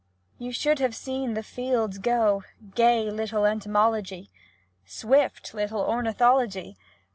[0.39, 2.41] You should have seen the fields go—
[2.73, 4.31] gay little entomology!
[4.83, 6.75] Swift little ornithology